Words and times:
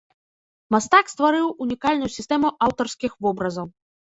Мастак 0.75 1.11
стварыў 1.13 1.53
унікальную 1.65 2.11
сістэму 2.17 2.47
аўтарскіх 2.69 3.11
вобразаў. 3.27 3.67